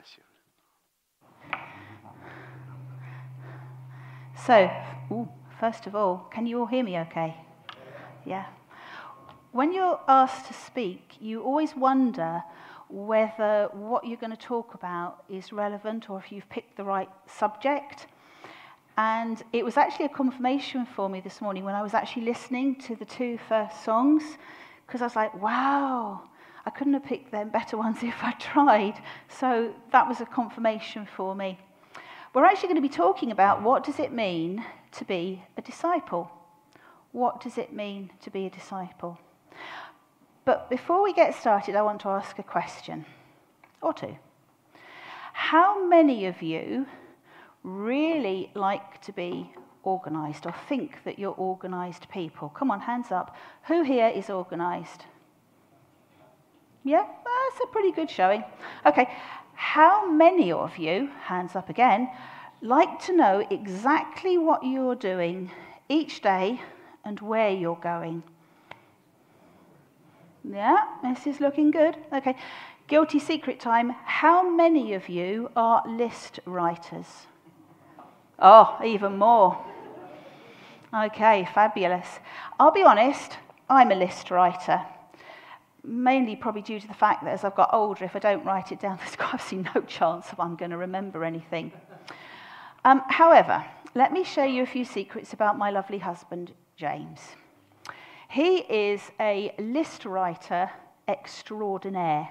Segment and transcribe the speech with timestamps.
[0.00, 0.24] Bless you.
[4.46, 4.70] So,
[5.12, 7.36] ooh, first of all, can you all hear me okay?
[8.24, 8.46] Yeah.
[9.52, 12.42] When you're asked to speak, you always wonder
[12.88, 17.10] whether what you're going to talk about is relevant or if you've picked the right
[17.26, 18.06] subject.
[18.96, 22.76] And it was actually a confirmation for me this morning when I was actually listening
[22.86, 24.22] to the two first songs,
[24.86, 26.22] because I was like, wow,
[26.66, 29.02] I couldn't have picked them better ones if I tried.
[29.28, 31.58] So that was a confirmation for me.
[32.32, 36.30] We're actually going to be talking about what does it mean to be a disciple?
[37.12, 39.18] What does it mean to be a disciple?
[40.44, 43.04] But before we get started, I want to ask a question
[43.82, 44.16] or two.
[45.32, 46.86] How many of you
[47.62, 49.52] really like to be
[49.84, 52.48] organised or think that you're organised people?
[52.50, 53.34] Come on, hands up.
[53.64, 55.06] Who here is organised?
[56.84, 58.42] Yeah, that's a pretty good showing.
[58.86, 59.08] Okay,
[59.54, 62.08] how many of you, hands up again,
[62.62, 65.50] like to know exactly what you're doing
[65.88, 66.60] each day
[67.04, 68.22] and where you're going?
[70.42, 71.96] Yeah, this is looking good.
[72.12, 72.34] Okay,
[72.88, 73.94] guilty secret time.
[74.04, 77.26] How many of you are list writers?
[78.38, 79.62] Oh, even more.
[80.94, 82.20] Okay, fabulous.
[82.58, 83.36] I'll be honest,
[83.68, 84.80] I'm a list writer
[85.84, 88.72] mainly probably due to the fact that as I've got older, if I don't write
[88.72, 91.72] it down, there's obviously no chance of I'm going to remember anything.
[92.84, 93.64] Um, however,
[93.94, 97.20] let me show you a few secrets about my lovely husband, James.
[98.28, 100.70] He is a list writer
[101.08, 102.28] extraordinaire.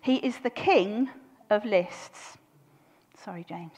[0.00, 1.08] He is the king
[1.50, 2.36] of lists.
[3.24, 3.76] Sorry, James.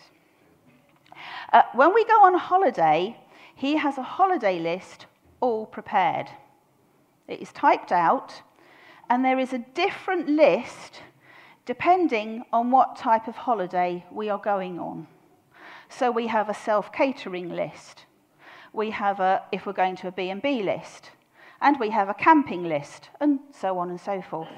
[1.53, 3.17] Uh, when we go on holiday,
[3.55, 5.07] he has a holiday list
[5.41, 6.29] all prepared.
[7.29, 8.43] It is typed out,
[9.11, 11.03] and there is a different list
[11.67, 15.07] depending on what type of holiday we are going on.
[15.91, 18.07] So we have a self-catering list.
[18.73, 21.11] We have a, if we're going to a B&B list.
[21.61, 24.49] And we have a camping list, and so on and so forth.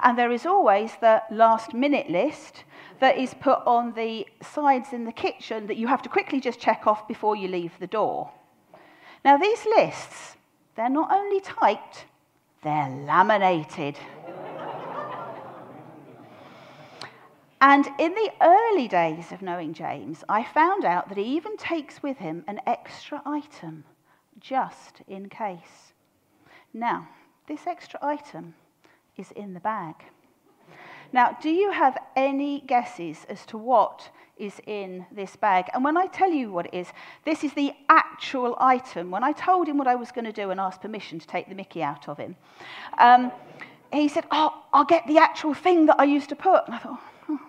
[0.00, 2.62] And there is always the last minute list
[3.00, 6.60] that is put on the sides in the kitchen that you have to quickly just
[6.60, 8.30] check off before you leave the door.
[9.24, 10.36] Now, these lists
[10.74, 12.06] they're not only typed,
[12.64, 13.96] they're laminated.
[17.60, 22.02] and in the early days of knowing James, I found out that he even takes
[22.02, 23.84] with him an extra item
[24.40, 25.92] just in case.
[26.72, 27.08] Now,
[27.46, 28.54] this extra item
[29.16, 29.94] is in the bag.
[31.12, 35.66] Now, do you have any guesses as to what is in this bag?
[35.72, 36.88] And when I tell you what it is,
[37.24, 39.10] this is the actual item.
[39.10, 41.48] When I told him what I was going to do and asked permission to take
[41.48, 42.36] the Mickey out of him,
[42.98, 43.32] um,
[43.92, 46.64] he said, Oh, I'll get the actual thing that I used to put.
[46.66, 47.40] And I thought, oh.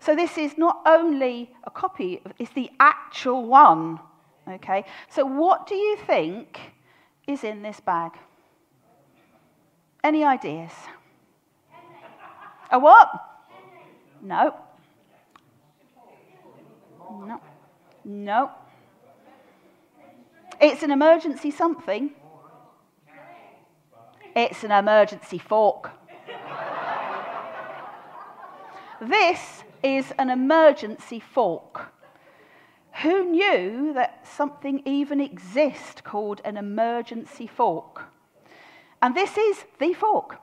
[0.00, 4.00] So this is not only a copy, it's the actual one.
[4.48, 4.84] Okay?
[5.10, 6.60] So what do you think
[7.26, 8.12] is in this bag?
[10.04, 10.72] Any ideas?
[12.70, 13.10] A what?
[14.22, 14.54] No.
[17.24, 17.40] No.
[18.04, 18.50] No.
[20.60, 22.10] It's an emergency something.
[24.34, 25.90] It's an emergency fork.
[29.00, 31.92] this is an emergency fork.
[33.02, 38.04] Who knew that something even exists called an emergency fork?
[39.02, 40.40] And this is the fork.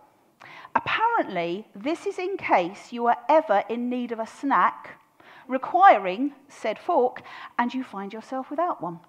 [0.76, 5.00] Apparently, this is in case you are ever in need of a snack
[5.48, 7.22] requiring said fork
[7.58, 9.00] and you find yourself without one.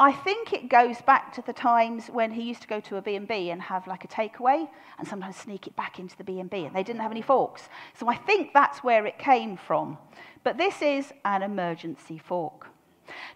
[0.00, 3.02] I think it goes back to the times when he used to go to a
[3.02, 4.68] B&B and have like a takeaway
[4.98, 7.68] and sometimes sneak it back into the B&B and they didn't have any forks.
[7.94, 9.98] So I think that's where it came from.
[10.42, 12.66] But this is an emergency fork.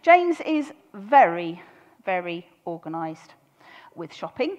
[0.03, 1.63] James is very,
[2.05, 3.35] very organised
[3.95, 4.59] with shopping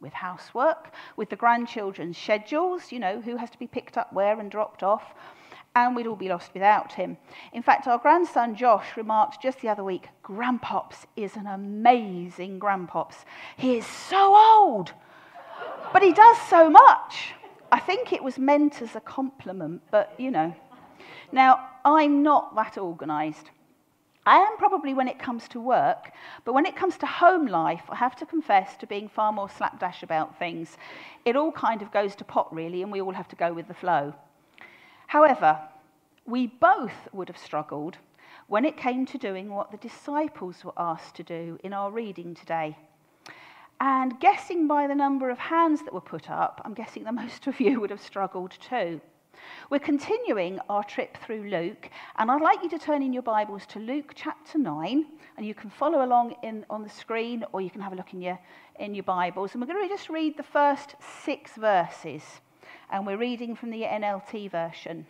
[0.00, 4.38] with housework, with the grandchildren's schedules, you know, who has to be picked up where
[4.38, 5.14] and dropped off,
[5.76, 7.18] and we'd all be lost without him.
[7.52, 13.24] In fact, our grandson Josh remarked just the other week Grandpops is an amazing Grandpops.
[13.58, 14.92] He is so old,
[15.92, 17.34] but he does so much.
[17.70, 20.56] I think it was meant as a compliment, but you know.
[21.30, 23.50] Now, I'm not that organised.
[24.24, 26.10] I am probably when it comes to work,
[26.44, 29.50] but when it comes to home life, I have to confess to being far more
[29.50, 30.78] slapdash about things.
[31.24, 33.68] It all kind of goes to pot, really, and we all have to go with
[33.68, 34.14] the flow.
[35.06, 35.60] However,
[36.26, 37.98] we both would have struggled
[38.48, 42.34] when it came to doing what the disciples were asked to do in our reading
[42.34, 42.76] today.
[43.80, 47.46] And guessing by the number of hands that were put up, I'm guessing that most
[47.46, 49.00] of you would have struggled too.
[49.70, 53.66] We're continuing our trip through Luke, and I'd like you to turn in your Bibles
[53.66, 55.06] to Luke chapter 9,
[55.36, 58.14] and you can follow along in, on the screen or you can have a look
[58.14, 58.38] in your,
[58.80, 59.52] in your Bibles.
[59.52, 60.94] And we're going to just read the first
[61.24, 62.22] six verses,
[62.90, 65.06] and we're reading from the NLT version.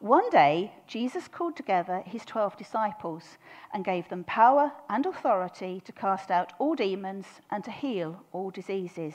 [0.00, 3.36] One day, Jesus called together his 12 disciples
[3.74, 8.50] and gave them power and authority to cast out all demons and to heal all
[8.50, 9.14] diseases.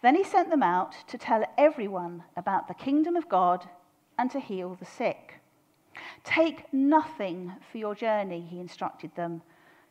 [0.00, 3.68] Then he sent them out to tell everyone about the kingdom of God
[4.18, 5.40] and to heal the sick.
[6.24, 9.42] Take nothing for your journey, he instructed them.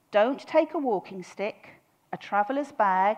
[0.09, 1.69] Don't take a walking stick,
[2.11, 3.17] a traveller's bag,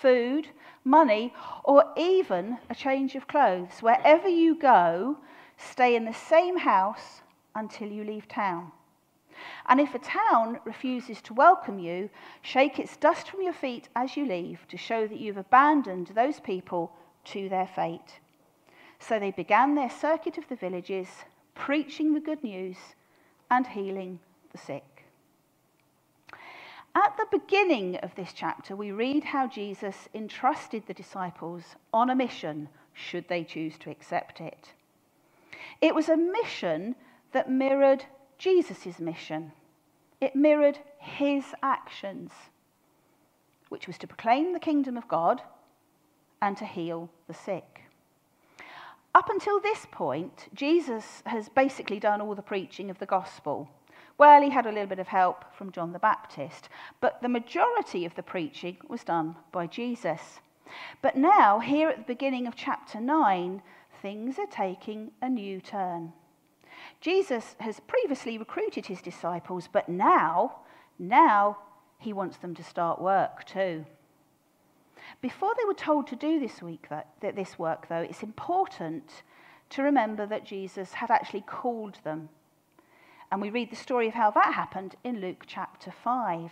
[0.00, 0.48] food,
[0.84, 1.32] money,
[1.64, 3.80] or even a change of clothes.
[3.80, 5.18] Wherever you go,
[5.56, 7.22] stay in the same house
[7.54, 8.72] until you leave town.
[9.66, 12.10] And if a town refuses to welcome you,
[12.42, 16.40] shake its dust from your feet as you leave to show that you've abandoned those
[16.40, 16.92] people
[17.26, 18.20] to their fate.
[18.98, 21.08] So they began their circuit of the villages,
[21.54, 22.76] preaching the good news
[23.50, 24.18] and healing
[24.52, 24.97] the sick.
[27.04, 32.16] At the beginning of this chapter, we read how Jesus entrusted the disciples on a
[32.16, 34.72] mission, should they choose to accept it.
[35.80, 36.96] It was a mission
[37.30, 38.04] that mirrored
[38.36, 39.52] Jesus' mission.
[40.20, 42.32] It mirrored his actions,
[43.68, 45.40] which was to proclaim the kingdom of God
[46.42, 47.82] and to heal the sick.
[49.14, 53.68] Up until this point, Jesus has basically done all the preaching of the gospel.
[54.18, 56.68] Well, he had a little bit of help from John the Baptist,
[57.00, 60.40] but the majority of the preaching was done by Jesus.
[61.00, 63.62] But now, here at the beginning of chapter 9,
[64.02, 66.12] things are taking a new turn.
[67.00, 70.56] Jesus has previously recruited his disciples, but now,
[70.98, 71.58] now
[71.98, 73.84] he wants them to start work too.
[75.20, 79.22] Before they were told to do this week, that, this work, though, it's important
[79.70, 82.28] to remember that Jesus had actually called them.
[83.30, 86.50] And we read the story of how that happened in Luke chapter 5.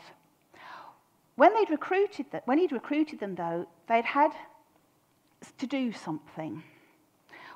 [1.36, 4.32] When, they'd recruited when he'd recruited them, though, they'd had
[5.58, 6.62] to do something.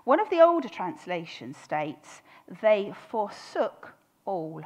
[0.05, 2.23] One of the older translations states
[2.63, 3.95] they forsook
[4.25, 4.63] all.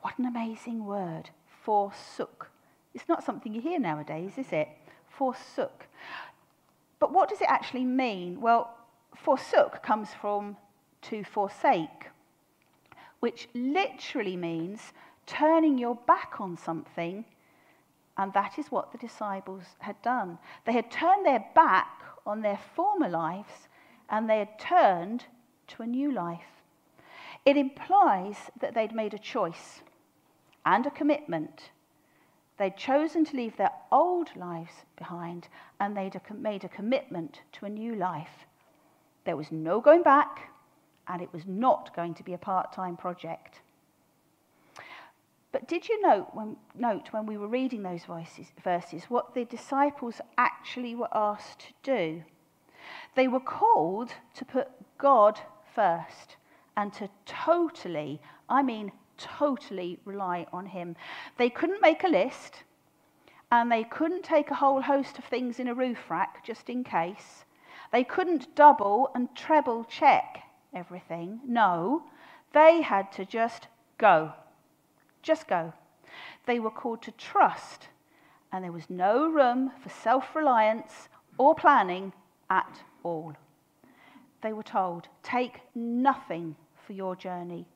[0.00, 1.30] What an amazing word,
[1.64, 2.50] forsook.
[2.94, 4.68] It's not something you hear nowadays, is it?
[5.08, 5.86] Forsook.
[6.98, 8.40] But what does it actually mean?
[8.40, 8.74] Well,
[9.14, 10.56] forsook comes from
[11.02, 12.08] to forsake,
[13.20, 14.92] which literally means
[15.26, 17.24] turning your back on something,
[18.16, 20.38] and that is what the disciples had done.
[20.64, 23.68] They had turned their back on their former lives
[24.10, 25.24] and they had turned
[25.68, 26.62] to a new life.
[27.44, 29.80] It implies that they'd made a choice
[30.66, 31.70] and a commitment.
[32.58, 35.48] They'd chosen to leave their old lives behind
[35.78, 38.46] and they'd made a commitment to a new life.
[39.24, 40.50] There was no going back,
[41.08, 43.60] and it was not going to be a part time project.
[45.50, 49.46] But did you note when, note when we were reading those voices, verses what the
[49.46, 52.22] disciples actually were asked to do?
[53.14, 54.68] They were called to put
[54.98, 55.40] God
[55.74, 56.36] first
[56.76, 60.96] and to totally, I mean totally, rely on Him.
[61.38, 62.62] They couldn't make a list
[63.50, 66.84] and they couldn't take a whole host of things in a roof rack just in
[66.84, 67.44] case.
[67.90, 70.44] They couldn't double and treble check
[70.74, 71.40] everything.
[71.46, 72.04] No,
[72.52, 74.32] they had to just go.
[75.22, 75.72] Just go.
[76.46, 77.88] They were called to trust,
[78.52, 82.12] and there was no room for self reliance or planning
[82.50, 83.34] at all.
[84.40, 86.56] They were told, take nothing
[86.86, 87.66] for your journey.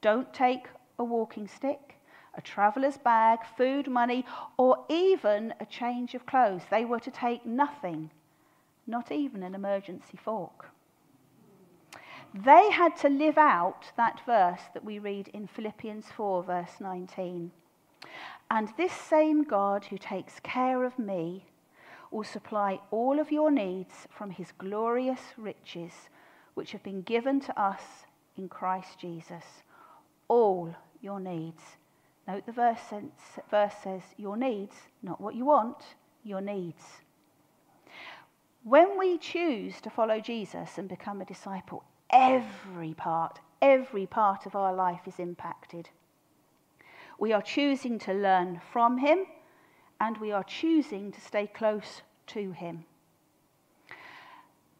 [0.00, 0.66] Don't take
[0.98, 1.96] a walking stick,
[2.34, 4.24] a traveller's bag, food, money,
[4.56, 6.62] or even a change of clothes.
[6.70, 8.10] They were to take nothing,
[8.86, 10.70] not even an emergency fork.
[12.34, 17.50] They had to live out that verse that we read in Philippians 4, verse 19.
[18.50, 21.44] And this same God who takes care of me
[22.10, 25.92] will supply all of your needs from his glorious riches,
[26.54, 27.82] which have been given to us
[28.36, 29.44] in Christ Jesus.
[30.28, 31.62] All your needs.
[32.26, 32.92] Note the verse,
[33.50, 36.82] verse says your needs, not what you want, your needs.
[38.64, 44.54] When we choose to follow Jesus and become a disciple, every part, every part of
[44.54, 45.88] our life is impacted.
[47.18, 49.26] We are choosing to learn from him
[50.00, 52.84] and we are choosing to stay close to him.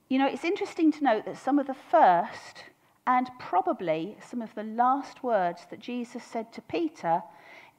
[0.09, 2.65] You know, it's interesting to note that some of the first
[3.07, 7.23] and probably some of the last words that Jesus said to Peter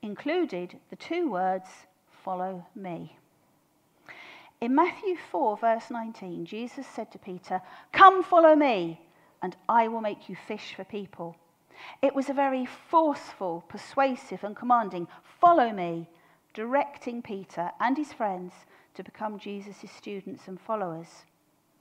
[0.01, 1.69] included the two words,
[2.24, 3.17] Follow me.
[4.62, 9.01] In Matthew 4, verse 19, Jesus said to Peter, Come follow me,
[9.44, 11.36] and I will make you fish for people.
[12.02, 15.08] It was a very forceful, persuasive, and commanding,
[15.40, 16.08] Follow me,
[16.54, 18.54] directing Peter and his friends
[18.96, 21.26] to become Jesus' students and followers.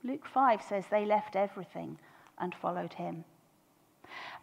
[0.03, 1.97] Luke 5 says they left everything
[2.37, 3.23] and followed him.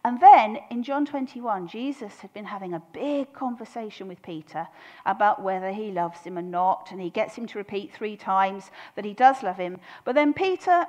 [0.05, 4.67] And then in John 21, Jesus had been having a big conversation with Peter
[5.05, 8.71] about whether he loves him or not, and he gets him to repeat three times
[8.97, 9.79] that he does love him.
[10.05, 10.87] But then Peter,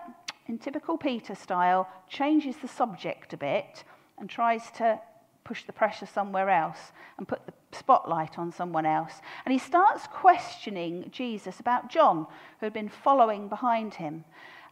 [0.48, 3.83] in typical Peter style, changes the subject a bit
[4.17, 5.00] and tries to
[5.43, 9.21] push the pressure somewhere else and put the spotlight on someone else.
[9.45, 12.27] And he starts questioning Jesus about John,
[12.60, 14.24] who had been following behind him.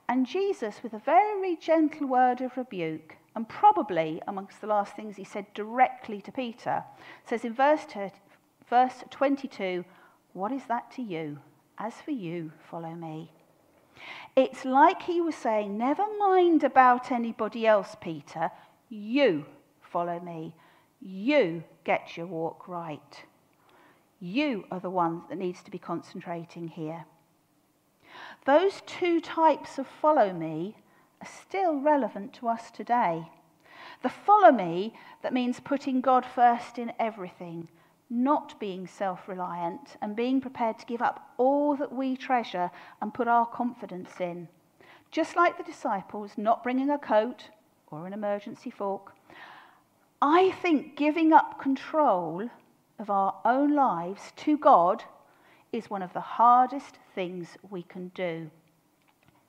[0.07, 5.15] And Jesus, with a very gentle word of rebuke, and probably amongst the last things
[5.15, 6.83] he said directly to Peter,
[7.25, 7.85] says in verse,
[8.69, 9.85] verse 22,
[10.33, 11.39] What is that to you?
[11.77, 13.31] As for you, follow me.
[14.39, 18.49] It's like he was saying, Never mind about anybody else, Peter.
[18.87, 19.45] You
[19.81, 20.55] follow me.
[21.01, 23.25] You get your walk right.
[24.21, 27.03] You are the one that needs to be concentrating here.
[28.45, 30.77] Those two types of follow me
[31.21, 33.27] are still relevant to us today.
[34.03, 37.67] The follow me that means putting God first in everything,
[38.09, 43.13] not being self reliant, and being prepared to give up all that we treasure and
[43.13, 44.47] put our confidence in.
[45.11, 47.49] Just like the disciples, not bringing a coat
[47.91, 49.13] or an emergency fork.
[50.21, 52.49] I think giving up control
[52.97, 55.03] of our own lives to God
[55.71, 58.49] is one of the hardest things we can do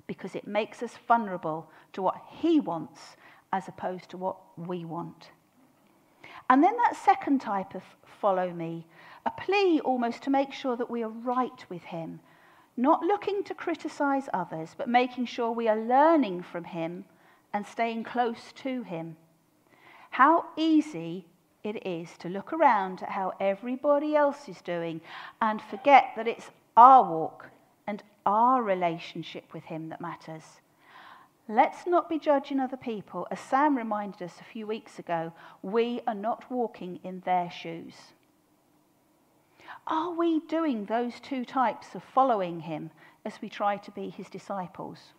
[0.07, 3.17] because it makes us vulnerable to what He wants
[3.53, 5.31] as opposed to what we want.
[6.51, 8.85] And then that second type of follow me,
[9.25, 12.19] a plea almost to make sure that we are right with Him,
[12.77, 17.05] not looking to criticize others, but making sure we are learning from Him
[17.53, 19.17] and staying close to Him.
[20.11, 21.25] How easy
[21.63, 25.01] it is to look around at how everybody else is doing
[25.41, 27.49] and forget that it's our walk
[27.87, 30.61] and our relationship with Him that matters.
[31.51, 33.27] Let's not be judging other people.
[33.29, 37.95] As Sam reminded us a few weeks ago, we are not walking in their shoes.
[39.85, 42.93] Are we doing those two types of following Him
[43.25, 45.13] as we try to be His disciples?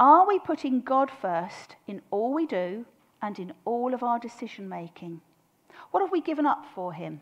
[0.00, 2.84] Are we putting God first in all we do
[3.22, 5.20] and in all of our decision making?
[5.92, 7.20] What have we given up for Him?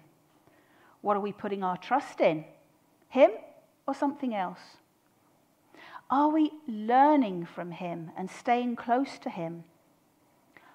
[1.03, 2.47] What are we putting our trust in?
[3.11, 3.33] Him
[3.87, 4.80] or something else?
[6.11, 9.63] Are we learning from Him and staying close to Him?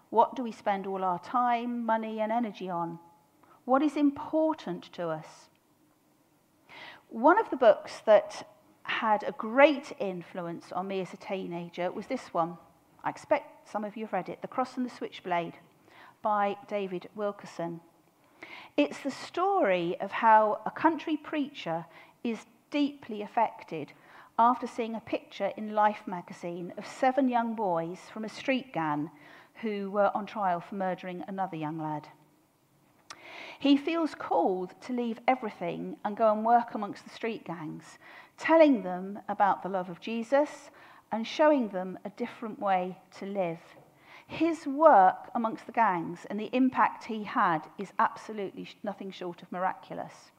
[0.09, 2.99] What do we spend all our time, money, and energy on?
[3.65, 5.49] What is important to us?
[7.09, 8.47] One of the books that
[8.83, 12.57] had a great influence on me as a teenager was this one.
[13.03, 15.55] I expect some of you have read it The Cross and the Switchblade
[16.21, 17.81] by David Wilkerson.
[18.77, 21.85] It's the story of how a country preacher
[22.23, 23.91] is deeply affected
[24.37, 29.09] after seeing a picture in Life magazine of seven young boys from a street gang
[29.61, 32.09] who were on trial for murdering another young lad.
[33.59, 37.97] He feels called to leave everything and go and work amongst the street gangs,
[38.37, 40.69] telling them about the love of Jesus
[41.11, 43.59] and showing them a different way to live.
[44.27, 49.51] His work amongst the gangs and the impact he had is absolutely nothing short of
[49.51, 50.31] miraculous.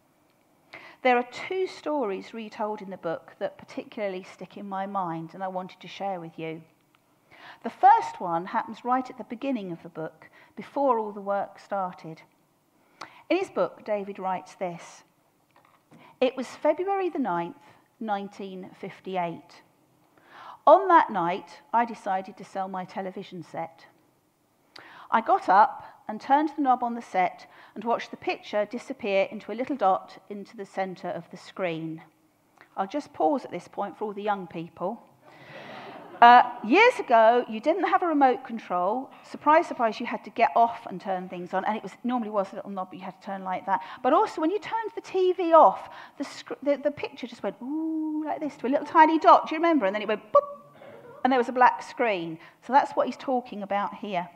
[1.07, 5.45] There are two stories retold in the book that particularly stick in my mind and
[5.45, 6.63] I wanted to share with you.
[7.63, 11.61] The first one happens right at the beginning of the book, before all the work
[11.61, 12.23] started.
[13.31, 15.05] In his book, David writes this
[16.21, 17.55] It was February the 9th,
[18.01, 19.63] 1958.
[20.67, 23.87] On that night, I decided to sell my television set.
[25.13, 29.29] I got up and turned the knob on the set and watched the picture disappear
[29.31, 32.03] into a little dot into the centre of the screen.
[32.77, 35.03] I'll just pause at this point for all the young people.
[36.21, 39.11] Uh, years ago, you didn't have a remote control.
[39.23, 41.63] Surprise, surprise, you had to get off and turn things on.
[41.67, 43.81] And it was normally was a little knob, but you had to turn like that.
[44.03, 47.57] But also, when you turned the TV off, the, sc- the, the picture just went,
[47.63, 49.49] ooh, like this, to a little tiny dot.
[49.49, 49.85] Do you remember?
[49.85, 50.41] And then it went, boop,
[51.23, 52.39] and there was a black screen.
[52.67, 54.27] So that's what he's talking about here.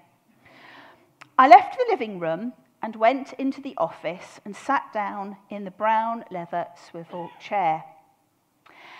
[1.41, 5.71] I left the living room and went into the office and sat down in the
[5.71, 7.83] brown leather swivel chair.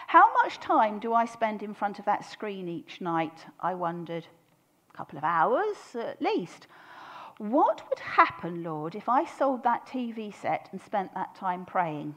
[0.07, 3.45] How much time do I spend in front of that screen each night?
[3.61, 4.27] I wondered.
[4.95, 6.67] A couple of hours at least.
[7.37, 12.15] What would happen, Lord, if I sold that TV set and spent that time praying?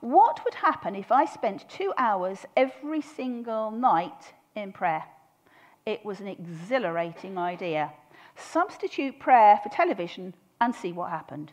[0.00, 5.04] What would happen if I spent two hours every single night in prayer?
[5.84, 7.92] It was an exhilarating idea.
[8.40, 11.52] Substitute prayer for television and see what happened.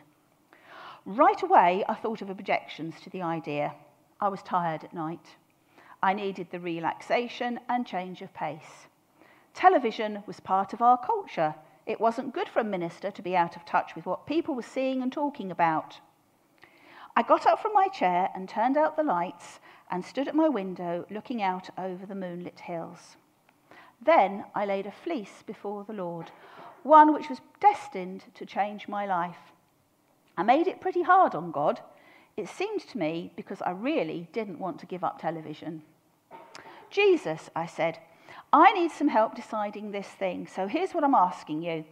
[1.04, 3.74] Right away, I thought of objections to the idea.
[4.20, 5.36] I was tired at night.
[6.02, 8.88] I needed the relaxation and change of pace.
[9.54, 11.54] Television was part of our culture.
[11.86, 14.62] It wasn't good for a minister to be out of touch with what people were
[14.62, 15.98] seeing and talking about.
[17.16, 20.48] I got up from my chair and turned out the lights and stood at my
[20.48, 23.16] window looking out over the moonlit hills.
[24.00, 26.30] Then I laid a fleece before the Lord,
[26.88, 29.52] one which was destined to change my life.
[30.36, 31.80] I made it pretty hard on God.
[32.36, 35.82] It seemed to me because I really didn't want to give up television.
[36.90, 37.98] Jesus, I said,
[38.52, 41.84] I need some help deciding this thing, so here's what I'm asking you.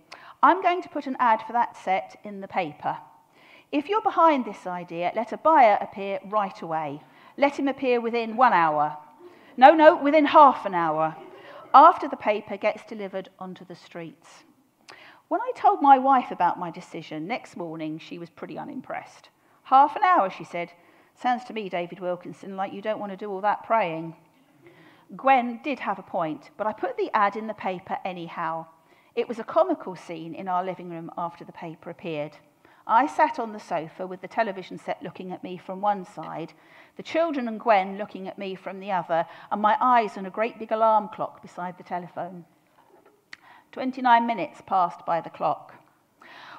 [0.42, 2.96] I'm going to put an ad for that set in the paper.
[3.72, 7.02] If you're behind this idea, let a buyer appear right away.
[7.36, 8.96] Let him appear within one hour.
[9.56, 11.16] No, no, within half an hour,
[11.74, 14.44] after the paper gets delivered onto the streets.
[15.28, 19.28] When I told my wife about my decision next morning, she was pretty unimpressed.
[19.64, 20.72] Half an hour, she said.
[21.16, 24.14] Sounds to me, David Wilkinson, like you don't want to do all that praying.
[25.16, 28.66] Gwen did have a point, but I put the ad in the paper anyhow.
[29.16, 32.36] It was a comical scene in our living room after the paper appeared.
[32.86, 36.52] I sat on the sofa with the television set looking at me from one side,
[36.96, 40.30] the children and Gwen looking at me from the other, and my eyes on a
[40.30, 42.44] great big alarm clock beside the telephone.
[43.76, 45.74] 29 minutes passed by the clock.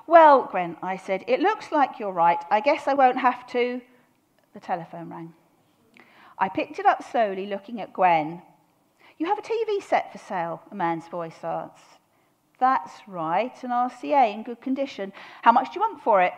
[0.05, 2.37] Well, Gwen, I said, it looks like you're right.
[2.51, 3.81] I guess I won't have to.
[4.53, 5.33] The telephone rang.
[6.37, 8.43] I picked it up slowly, looking at Gwen.
[9.17, 11.97] You have a TV set for sale, a man's voice asked.
[12.59, 15.11] That's right, an RCA in good condition.
[15.41, 16.33] How much do you want for it?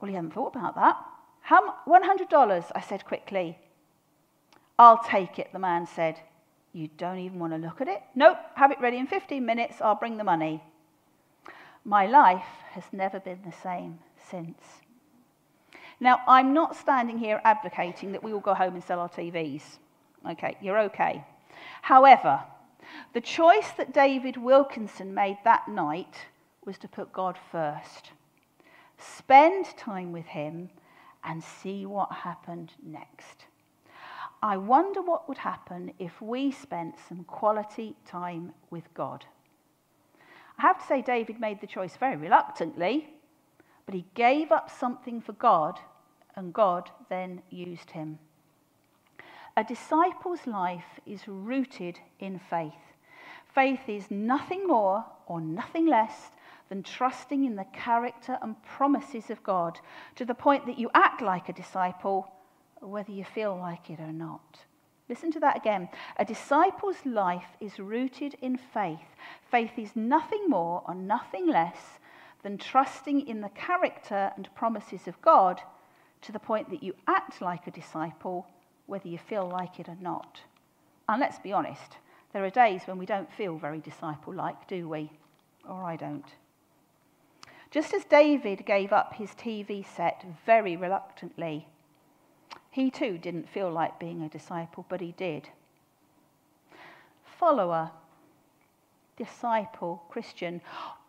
[0.00, 0.96] Well, you haven't thought about that.
[1.42, 3.58] How $100, I said quickly.
[4.78, 6.20] I'll take it, the man said.
[6.72, 8.02] You don't even want to look at it?
[8.14, 10.62] Nope, have it ready in 15 minutes, I'll bring the money.
[11.84, 13.98] My life has never been the same
[14.30, 14.62] since.
[15.98, 19.62] Now, I'm not standing here advocating that we all go home and sell our TVs.
[20.30, 21.24] Okay, you're okay.
[21.82, 22.40] However,
[23.12, 26.14] the choice that David Wilkinson made that night
[26.64, 28.12] was to put God first.
[28.98, 30.70] Spend time with Him
[31.24, 33.46] and see what happened next.
[34.42, 39.26] I wonder what would happen if we spent some quality time with God.
[40.58, 43.08] I have to say, David made the choice very reluctantly,
[43.84, 45.78] but he gave up something for God,
[46.36, 48.18] and God then used him.
[49.56, 52.72] A disciple's life is rooted in faith.
[53.54, 56.30] Faith is nothing more or nothing less
[56.68, 59.80] than trusting in the character and promises of God
[60.14, 62.32] to the point that you act like a disciple,
[62.80, 64.60] whether you feel like it or not.
[65.08, 65.88] Listen to that again.
[66.18, 69.16] A disciple's life is rooted in faith.
[69.50, 71.98] Faith is nothing more or nothing less
[72.42, 75.60] than trusting in the character and promises of God
[76.22, 78.46] to the point that you act like a disciple
[78.86, 80.40] whether you feel like it or not.
[81.08, 81.96] And let's be honest,
[82.32, 85.10] there are days when we don't feel very disciple like, do we?
[85.68, 86.24] Or I don't.
[87.70, 91.68] Just as David gave up his TV set very reluctantly,
[92.70, 95.48] he too didn't feel like being a disciple, but he did.
[97.38, 97.90] Follower,
[99.16, 100.60] disciple, Christian,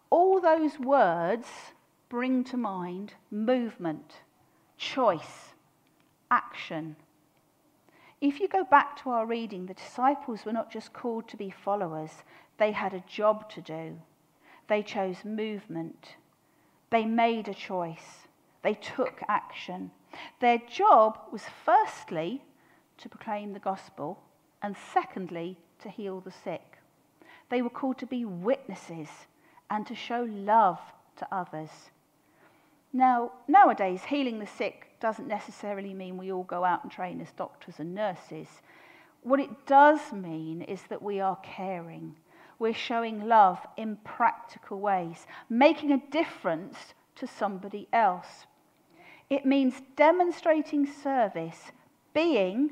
[0.10, 1.48] all those words
[2.10, 4.22] bring to mind movement,
[4.78, 5.54] choice,
[6.30, 6.96] action,
[8.22, 11.50] if you go back to our reading, the disciples were not just called to be
[11.50, 12.12] followers,
[12.60, 14.00] they had a job to do.
[14.68, 16.16] They chose movement.
[16.92, 18.28] They made a choice.
[18.64, 19.92] They took action.
[20.40, 22.44] Their job was firstly
[22.98, 24.20] to proclaim the gospel,
[24.62, 26.78] and secondly, to heal the sick.
[27.50, 29.10] They were called to be witnesses
[29.70, 30.80] and to show love
[31.18, 31.70] to others.
[32.94, 37.32] Now, nowadays, healing the sick doesn't necessarily mean we all go out and train as
[37.32, 38.48] doctors and nurses.
[39.24, 42.16] What it does mean is that we are caring.
[42.60, 48.46] We're showing love in practical ways, making a difference to somebody else.
[49.32, 51.72] It means demonstrating service,
[52.14, 52.72] being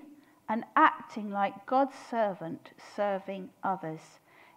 [0.50, 4.02] and acting like God's servant, serving others,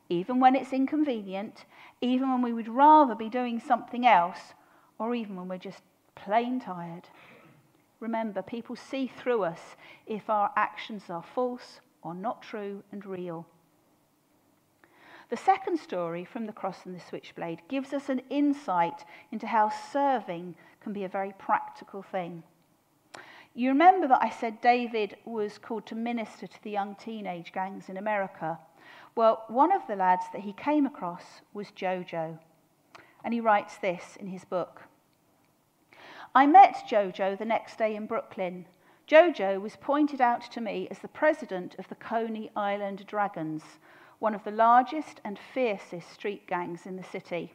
[0.09, 1.65] even when it's inconvenient,
[2.01, 4.55] even when we would rather be doing something else
[4.99, 5.83] or even when we're just
[6.17, 7.09] plain tired.
[8.01, 13.47] Remember, people see through us if our actions are false or not true and real.
[15.29, 19.71] The second story from the cross and the switchblade gives us an insight into how
[19.93, 22.43] serving can be a very practical thing.
[23.55, 27.89] You remember that I said David was called to minister to the young teenage gangs
[27.89, 28.59] in America?
[29.15, 32.39] Well, one of the lads that he came across was Jojo.
[33.23, 34.83] And he writes this in his book
[36.35, 38.65] I met Jojo the next day in Brooklyn.
[39.07, 43.63] Jojo was pointed out to me as the president of the Coney Island Dragons,
[44.19, 47.53] one of the largest and fiercest street gangs in the city.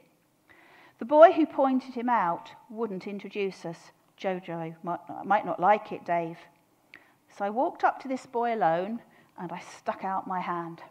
[0.99, 3.91] The boy who pointed him out wouldn't introduce us.
[4.17, 4.75] Jojo
[5.23, 6.39] might not like it, Dave.
[7.29, 9.01] So I walked up to this boy alone
[9.37, 10.81] and I stuck out my hand.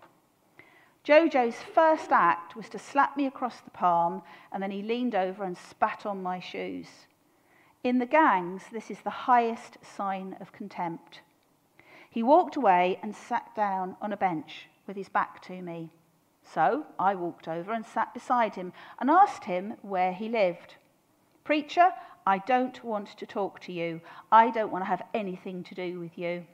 [1.04, 5.42] Jojo's first act was to slap me across the palm and then he leaned over
[5.42, 6.88] and spat on my shoes.
[7.82, 11.20] In the gangs, this is the highest sign of contempt.
[12.10, 15.90] He walked away and sat down on a bench with his back to me.
[16.52, 20.76] So I walked over and sat beside him and asked him where he lived.
[21.44, 21.92] Preacher,
[22.26, 24.00] I don't want to talk to you.
[24.32, 26.46] I don't want to have anything to do with you.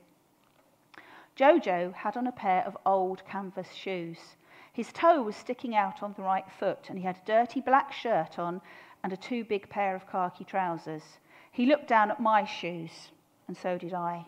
[1.37, 4.37] Jojo had on a pair of old canvas shoes.
[4.73, 7.93] His toe was sticking out on the right foot, and he had a dirty black
[7.93, 8.61] shirt on
[9.03, 11.19] and a too big pair of khaki trousers.
[11.51, 13.11] He looked down at my shoes,
[13.49, 14.27] and so did I.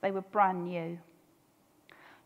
[0.00, 0.98] They were brand new.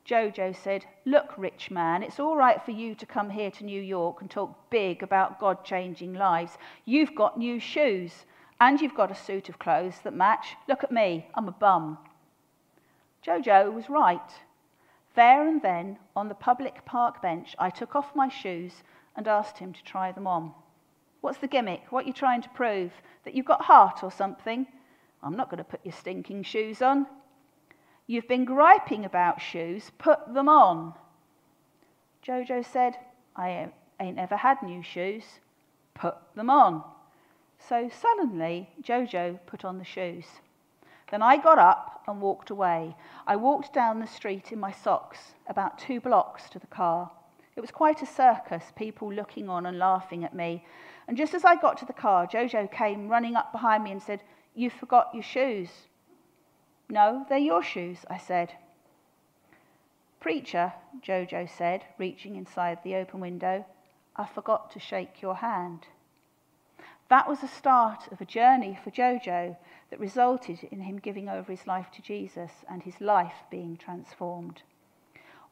[0.07, 3.81] Jojo said, Look, rich man, it's all right for you to come here to New
[3.81, 6.59] York and talk big about God changing lives.
[6.85, 8.27] You've got new shoes
[8.61, 10.57] and you've got a suit of clothes that match.
[10.69, 11.99] Look at me, I'm a bum.
[13.27, 14.31] Jojo was right.
[15.15, 18.83] There and then, on the public park bench, I took off my shoes
[19.17, 20.53] and asked him to try them on.
[21.23, 21.85] What's the gimmick?
[21.91, 22.93] What are you trying to prove?
[23.25, 24.67] That you've got heart or something?
[25.23, 27.07] I'm not going to put your stinking shoes on.
[28.07, 30.95] You've been griping about shoes, put them on.
[32.27, 32.99] Jojo said,
[33.35, 35.25] I ain't ever had new shoes.
[35.95, 36.83] Put them on.
[37.59, 40.27] So sullenly, Jojo put on the shoes.
[41.11, 42.97] Then I got up and walked away.
[43.27, 47.11] I walked down the street in my socks, about two blocks to the car.
[47.57, 50.65] It was quite a circus, people looking on and laughing at me.
[51.07, 54.03] And just as I got to the car, Jojo came running up behind me and
[54.03, 54.23] said,
[54.55, 55.71] You forgot your shoes.
[56.89, 58.53] No, they're your shoes, I said.
[60.21, 63.67] Preacher, Jojo said, reaching inside the open window,
[64.17, 65.87] I forgot to shake your hand.
[67.09, 69.57] That was the start of a journey for Jojo
[69.91, 74.63] that resulted in him giving over his life to Jesus and his life being transformed.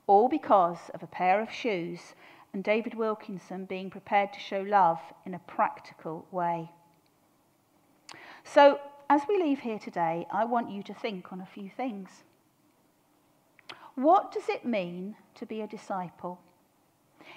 [0.07, 2.14] All because of a pair of shoes
[2.53, 6.71] and David Wilkinson being prepared to show love in a practical way.
[8.45, 8.81] So,
[9.12, 12.09] as we leave here today, I want you to think on a few things.
[13.94, 16.40] What does it mean to be a disciple?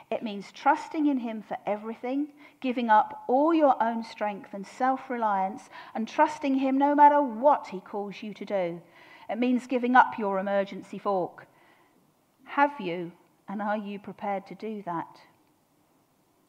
[0.09, 2.29] It means trusting in Him for everything,
[2.61, 7.67] giving up all your own strength and self reliance, and trusting Him no matter what
[7.67, 8.81] He calls you to do.
[9.29, 11.45] It means giving up your emergency fork.
[12.45, 13.11] Have you
[13.49, 15.19] and are you prepared to do that?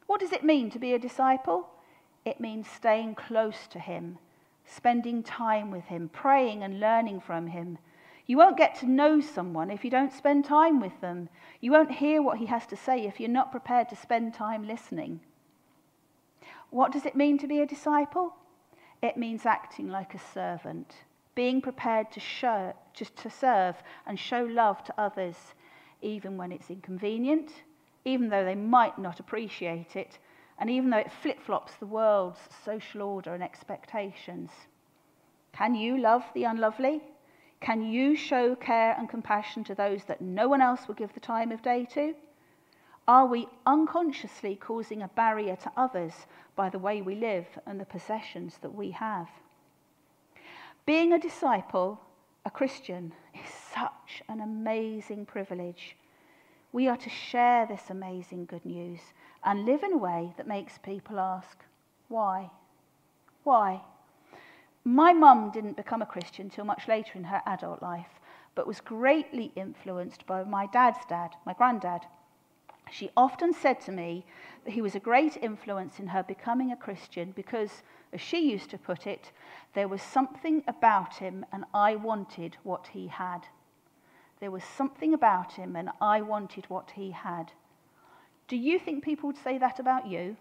[0.07, 1.67] What does it mean to be a disciple?
[2.25, 4.19] It means staying close to Him,
[4.67, 7.79] spending time with Him, praying and learning from Him.
[8.27, 11.29] You won't get to know someone if you don't spend time with them.
[11.61, 14.67] You won't hear what He has to say if you're not prepared to spend time
[14.67, 15.21] listening.
[16.71, 18.35] What does it mean to be a disciple?
[19.03, 20.95] It means acting like a servant,
[21.35, 23.77] being prepared to, show, just to serve
[24.07, 25.55] and show love to others
[26.03, 27.51] even when it's inconvenient,
[28.05, 30.19] even though they might not appreciate it,
[30.59, 34.51] and even though it flip flops the world's social order and expectations.
[35.53, 37.03] Can you love the unlovely?
[37.61, 41.21] Can you show care and compassion to those that no one else will give the
[41.21, 42.15] time of day to?
[43.09, 46.13] Are we unconsciously causing a barrier to others
[46.57, 49.29] by the way we live and the possessions that we have?
[50.87, 52.01] Being a disciple,
[52.45, 55.97] a Christian, is such an amazing privilege.
[56.73, 59.01] We are to share this amazing good news
[59.45, 61.59] and live in a way that makes people ask,
[62.09, 62.51] why?
[63.45, 63.83] Why?
[64.85, 68.21] My mum didn't become a Christian till much later in her adult life,
[68.55, 72.03] but was greatly influenced by my dad's dad, my granddad.
[72.91, 74.25] She often said to me
[74.65, 78.71] that he was a great influence in her becoming a Christian because, as she used
[78.71, 79.33] to put it,
[79.75, 83.47] there was something about him and I wanted what he had.
[84.39, 87.53] There was something about him, and I wanted what he had.
[88.49, 90.37] Do you think people would say that about you?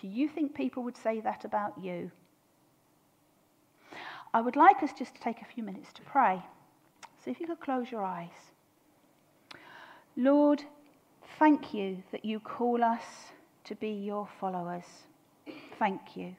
[0.00, 2.10] Do you think people would say that about you?
[4.32, 6.42] I would like us just to take a few minutes to pray.
[7.22, 8.52] So if you could close your eyes.
[10.16, 10.64] Lord,
[11.38, 13.04] thank you that you call us
[13.64, 15.04] to be your followers.
[15.78, 16.34] Thank you.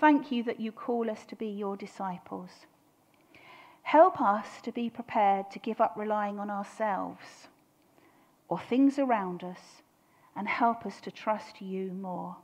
[0.00, 2.50] Thank you that you call us to be your disciples.
[3.82, 7.48] Help us to be prepared to give up relying on ourselves
[8.48, 9.82] or things around us
[10.36, 12.36] and help us to trust you more.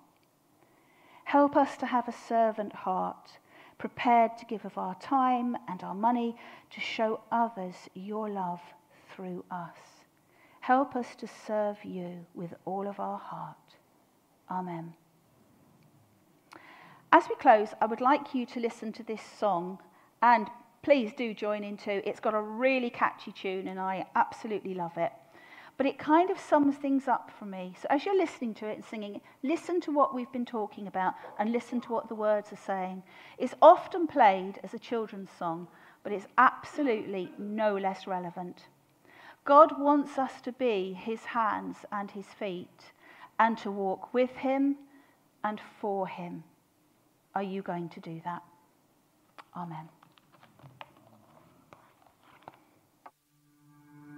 [1.24, 3.38] Help us to have a servant heart,
[3.78, 6.36] prepared to give of our time and our money
[6.70, 8.60] to show others your love
[9.14, 9.76] through us.
[10.60, 13.56] Help us to serve you with all of our heart.
[14.50, 14.92] Amen.
[17.12, 19.78] As we close, I would like you to listen to this song
[20.22, 20.48] and
[20.82, 22.02] please do join in too.
[22.04, 25.12] It's got a really catchy tune and I absolutely love it.
[25.80, 27.74] But it kind of sums things up for me.
[27.80, 31.14] So as you're listening to it and singing, listen to what we've been talking about
[31.38, 33.02] and listen to what the words are saying.
[33.38, 35.68] It's often played as a children's song,
[36.02, 38.66] but it's absolutely no less relevant.
[39.46, 42.92] God wants us to be his hands and his feet
[43.38, 44.76] and to walk with him
[45.42, 46.44] and for him.
[47.34, 48.42] Are you going to do that?
[49.56, 49.88] Amen.